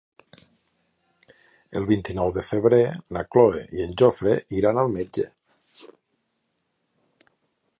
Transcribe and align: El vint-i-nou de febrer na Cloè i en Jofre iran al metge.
El 1.81 1.85
vint-i-nou 1.89 2.31
de 2.37 2.43
febrer 2.47 2.79
na 3.17 3.23
Cloè 3.35 3.61
i 3.79 3.83
en 3.85 3.93
Jofre 4.03 4.33
iran 4.61 4.81
al 4.85 4.89
metge. 4.97 5.29